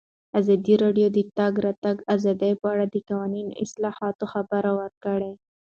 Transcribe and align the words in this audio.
ازادي 0.39 0.73
راډیو 0.83 1.07
د 1.11 1.13
د 1.15 1.19
تګ 1.37 1.53
راتګ 1.65 1.97
ازادي 2.15 2.51
په 2.61 2.67
اړه 2.73 2.85
د 2.89 2.95
قانوني 3.09 3.43
اصلاحاتو 3.63 4.25
خبر 4.33 4.63
ورکړی. 4.79 5.31